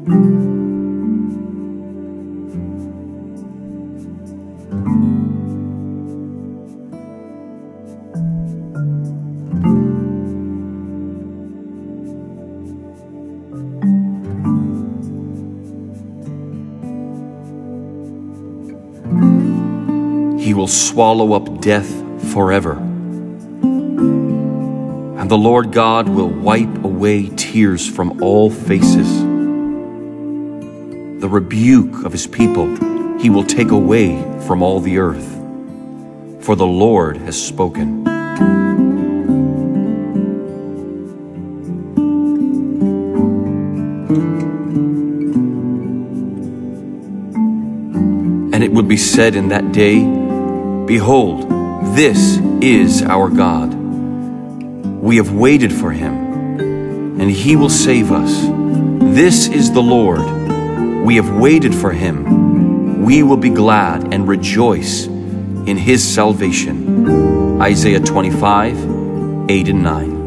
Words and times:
He 0.00 0.14
will 20.54 20.66
swallow 20.66 21.34
up 21.34 21.60
death 21.60 21.88
forever. 22.32 22.72
And 25.18 25.30
the 25.30 25.36
Lord 25.36 25.72
God 25.72 26.08
will 26.08 26.30
wipe 26.30 26.84
away 26.84 27.28
tears 27.36 27.86
from 27.86 28.22
all 28.22 28.50
faces. 28.50 29.29
The 31.20 31.28
rebuke 31.28 32.06
of 32.06 32.12
his 32.12 32.26
people 32.26 32.66
he 33.18 33.28
will 33.28 33.44
take 33.44 33.72
away 33.72 34.22
from 34.46 34.62
all 34.62 34.80
the 34.80 34.96
earth. 34.96 35.36
For 36.42 36.56
the 36.56 36.66
Lord 36.66 37.18
has 37.18 37.36
spoken. 37.40 38.08
And 48.54 48.64
it 48.64 48.72
will 48.72 48.82
be 48.82 48.96
said 48.96 49.36
in 49.36 49.48
that 49.48 49.72
day, 49.72 50.00
Behold, 50.86 51.50
this 51.94 52.38
is 52.62 53.02
our 53.02 53.28
God. 53.28 53.74
We 53.74 55.16
have 55.16 55.34
waited 55.34 55.70
for 55.70 55.90
him, 55.90 56.58
and 57.20 57.30
he 57.30 57.56
will 57.56 57.68
save 57.68 58.10
us. 58.10 58.40
This 59.14 59.48
is 59.48 59.70
the 59.70 59.82
Lord. 59.82 60.39
We 61.04 61.16
have 61.16 61.30
waited 61.30 61.74
for 61.74 61.92
him. 61.92 63.02
We 63.02 63.22
will 63.22 63.36
be 63.36 63.50
glad 63.50 64.12
and 64.12 64.28
rejoice 64.28 65.06
in 65.06 65.76
his 65.76 66.06
salvation. 66.06 67.60
Isaiah 67.60 68.00
25, 68.00 69.50
8 69.50 69.68
and 69.68 69.82
9. 69.82 70.19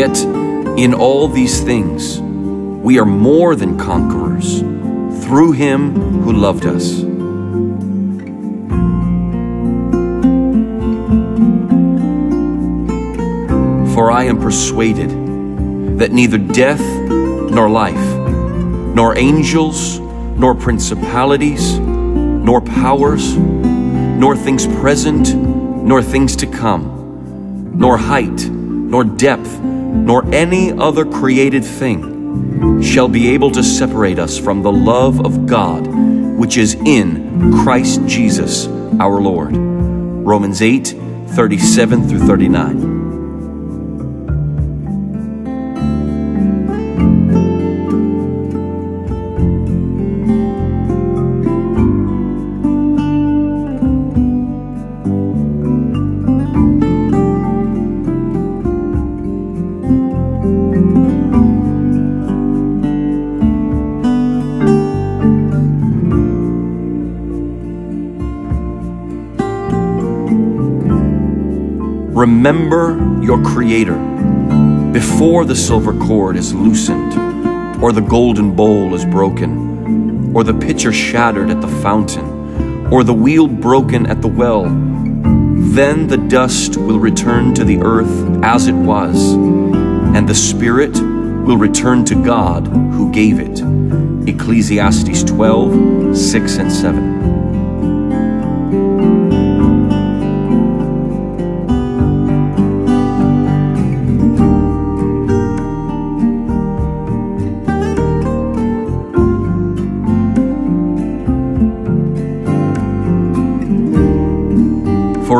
Yet, 0.00 0.16
in 0.78 0.94
all 0.94 1.28
these 1.28 1.60
things, 1.60 2.22
we 2.22 2.98
are 2.98 3.04
more 3.04 3.54
than 3.54 3.76
conquerors 3.76 4.60
through 5.22 5.52
him 5.52 6.22
who 6.22 6.32
loved 6.32 6.64
us. 6.64 7.00
For 13.94 14.10
I 14.10 14.24
am 14.24 14.40
persuaded 14.40 15.10
that 15.98 16.12
neither 16.12 16.38
death 16.38 16.80
nor 17.50 17.68
life, 17.68 18.16
nor 18.94 19.18
angels, 19.18 19.98
nor 19.98 20.54
principalities, 20.54 21.78
nor 21.78 22.62
powers, 22.62 23.36
nor 23.36 24.34
things 24.34 24.66
present, 24.80 25.34
nor 25.34 26.02
things 26.02 26.36
to 26.36 26.46
come, 26.46 27.74
nor 27.74 27.98
height, 27.98 28.48
nor 28.48 29.04
depth, 29.04 29.69
nor 29.90 30.24
any 30.34 30.72
other 30.72 31.04
created 31.04 31.64
thing 31.64 32.82
shall 32.82 33.08
be 33.08 33.28
able 33.30 33.50
to 33.50 33.62
separate 33.62 34.18
us 34.18 34.38
from 34.38 34.62
the 34.62 34.72
love 34.72 35.24
of 35.24 35.46
God 35.46 35.86
which 36.40 36.56
is 36.56 36.74
in 36.86 37.52
Christ 37.62 38.00
Jesus 38.06 38.66
our 38.98 39.20
Lord. 39.20 39.54
Romans 39.54 40.62
8 40.62 40.96
37 41.28 42.08
through 42.08 42.26
39. 42.26 42.89
Remember 72.20 73.22
your 73.22 73.42
Creator 73.42 73.96
before 74.92 75.46
the 75.46 75.56
silver 75.56 75.94
cord 75.94 76.36
is 76.36 76.52
loosened, 76.52 77.14
or 77.82 77.92
the 77.92 78.02
golden 78.02 78.54
bowl 78.54 78.94
is 78.94 79.06
broken, 79.06 80.36
or 80.36 80.44
the 80.44 80.52
pitcher 80.52 80.92
shattered 80.92 81.48
at 81.48 81.62
the 81.62 81.80
fountain, 81.80 82.92
or 82.92 83.04
the 83.04 83.14
wheel 83.14 83.48
broken 83.48 84.04
at 84.04 84.20
the 84.20 84.28
well. 84.28 84.64
Then 84.64 86.08
the 86.08 86.18
dust 86.18 86.76
will 86.76 86.98
return 86.98 87.54
to 87.54 87.64
the 87.64 87.78
earth 87.78 88.44
as 88.44 88.66
it 88.66 88.74
was, 88.74 89.32
and 89.32 90.28
the 90.28 90.34
Spirit 90.34 91.00
will 91.00 91.56
return 91.56 92.04
to 92.04 92.22
God 92.22 92.66
who 92.66 93.10
gave 93.12 93.40
it. 93.40 93.62
Ecclesiastes 94.28 95.24
12 95.24 96.14
6 96.14 96.56
and 96.58 96.70
7. 96.70 97.39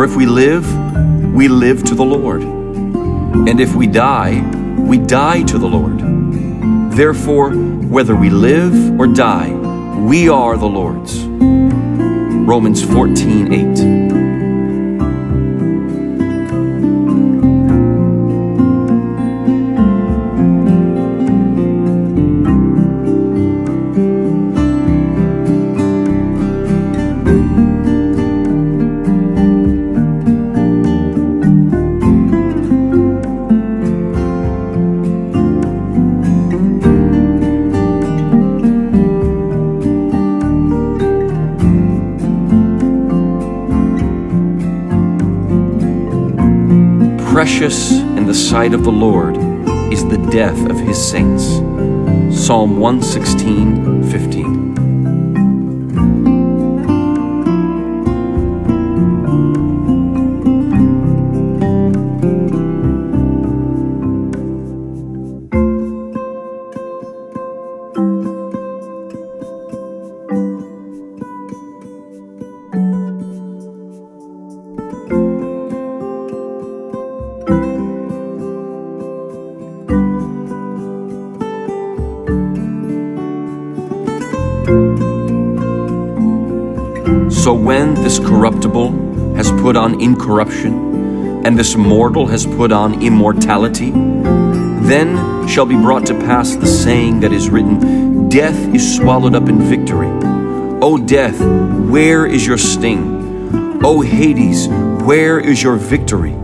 For 0.01 0.05
if 0.07 0.17
we 0.17 0.25
live, 0.25 0.65
we 1.35 1.49
live 1.49 1.85
to 1.85 1.95
the 1.95 2.03
Lord. 2.03 2.41
And 2.41 3.61
if 3.61 3.75
we 3.75 3.87
die, 3.87 4.41
we 4.79 4.97
die 4.97 5.43
to 5.43 5.59
the 5.59 5.67
Lord. 5.67 5.99
Therefore, 6.91 7.51
whether 7.51 8.17
we 8.17 8.31
live 8.31 8.99
or 8.99 9.07
die, 9.07 9.53
we 9.99 10.31
are 10.31 10.57
the 10.57 10.65
Lord's. 10.65 11.19
Romans 11.21 12.83
14 12.83 13.53
8. 13.53 13.70
Precious 47.41 47.93
in 47.93 48.27
the 48.27 48.35
sight 48.35 48.75
of 48.75 48.85
the 48.85 48.93
Lord 48.93 49.35
is 49.91 50.07
the 50.07 50.19
death 50.31 50.69
of 50.69 50.79
his 50.79 51.03
saints. 51.03 51.45
Psalm 52.39 52.79
116 52.79 54.11
15. 54.11 54.50
So 87.51 87.55
when 87.55 87.95
this 87.95 88.21
corruptible 88.21 89.35
has 89.35 89.51
put 89.51 89.75
on 89.75 90.01
incorruption, 90.01 91.45
and 91.45 91.59
this 91.59 91.75
mortal 91.75 92.29
has 92.29 92.47
put 92.47 92.71
on 92.71 93.03
immortality, 93.03 93.91
then 93.91 95.49
shall 95.49 95.67
be 95.67 95.75
brought 95.75 96.07
to 96.07 96.15
pass 96.15 96.55
the 96.55 96.69
saying 96.69 97.19
that 97.23 97.33
is 97.33 97.51
written, 97.51 98.29
Death 98.29 98.57
is 98.73 98.97
swallowed 98.97 99.35
up 99.35 99.49
in 99.49 99.61
victory. 99.63 100.07
O 100.81 100.97
death, 100.97 101.41
where 101.91 102.25
is 102.25 102.47
your 102.47 102.57
sting? 102.57 103.81
O 103.85 104.01
Hades, 104.01 104.69
where 105.03 105.41
is 105.41 105.61
your 105.61 105.75
victory? 105.75 106.37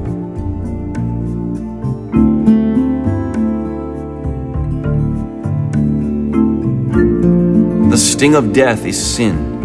The 7.91 7.97
sting 7.97 8.35
of 8.35 8.53
death 8.53 8.85
is 8.85 9.01
sin, 9.01 9.56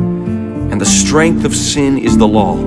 the 0.82 0.86
strength 0.88 1.46
of 1.46 1.56
sin 1.56 2.00
is 2.00 2.18
the 2.18 2.28
law. 2.28 2.58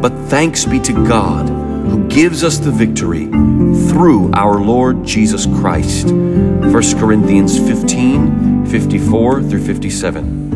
But 0.00 0.12
thanks 0.28 0.64
be 0.64 0.80
to 0.80 0.92
God 1.06 1.48
who 1.48 2.08
gives 2.08 2.42
us 2.42 2.58
the 2.58 2.72
victory 2.72 3.26
through 3.88 4.32
our 4.32 4.60
Lord 4.60 5.04
Jesus 5.04 5.46
Christ. 5.46 6.08
1 6.08 6.72
Corinthians 6.98 7.56
15 7.56 8.66
54 8.66 9.42
through 9.44 9.64
57. 9.64 10.49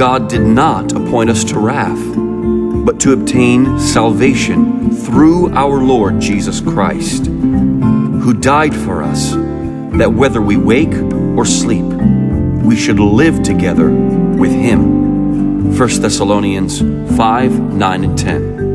God 0.00 0.30
did 0.30 0.40
not 0.40 0.92
appoint 0.92 1.28
us 1.28 1.44
to 1.44 1.58
wrath, 1.58 2.02
but 2.86 2.98
to 3.00 3.12
obtain 3.12 3.78
salvation 3.78 4.96
through 4.96 5.52
our 5.52 5.84
Lord 5.84 6.22
Jesus 6.22 6.58
Christ, 6.62 7.26
who 7.26 8.32
died 8.32 8.74
for 8.74 9.02
us, 9.02 9.32
that 9.98 10.10
whether 10.10 10.40
we 10.40 10.56
wake 10.56 10.94
or 11.36 11.44
sleep, 11.44 11.84
we 12.64 12.76
should 12.76 12.98
live 12.98 13.42
together 13.42 13.90
with 13.90 14.52
him. 14.52 15.76
1 15.76 16.00
Thessalonians 16.00 16.78
5 17.18 17.60
9 17.74 18.04
and 18.04 18.18
10. 18.18 18.69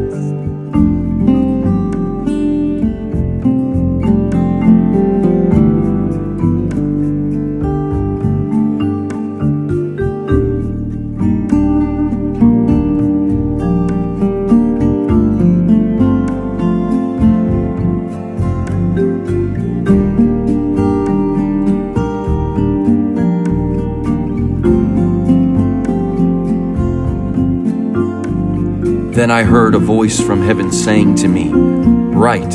Then 29.16 29.32
I 29.32 29.44
heard 29.44 29.76
a 29.76 29.80
voice 29.80 30.20
from 30.20 30.42
heaven 30.42 30.74
saying 30.74 31.16
to 31.16 31.30
me, 31.30 31.50
Write, 31.50 32.52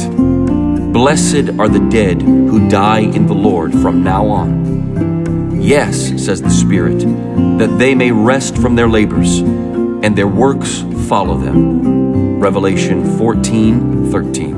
Blessed 0.93 1.59
are 1.59 1.71
the 1.71 1.89
dead 1.91 2.21
who 2.21 2.69
die 2.69 3.01
in 3.01 3.27
the 3.27 3.33
Lord 3.33 3.73
from 3.73 4.05
now 4.05 4.27
on. 4.27 5.59
Yes, 5.59 6.09
says 6.23 6.43
the 6.43 6.51
Spirit, 6.51 6.99
that 7.59 7.79
they 7.79 7.95
may 7.95 8.13
rest 8.13 8.59
from 8.59 8.77
their 8.77 8.91
labors, 8.91 9.39
and 9.39 10.15
their 10.19 10.29
works 10.29 10.85
follow 11.09 11.39
them. 11.39 12.39
Revelation 12.39 13.17
14 13.17 14.11
13. 14.11 14.50